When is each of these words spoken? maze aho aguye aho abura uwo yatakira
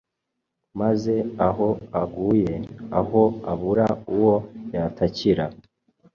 maze 0.79 1.13
aho 1.47 1.67
aguye 2.01 2.53
aho 2.99 3.21
abura 3.51 3.87
uwo 4.15 4.35
yatakira 4.75 5.45